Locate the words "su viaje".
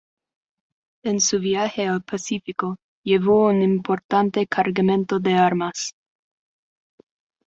1.21-1.85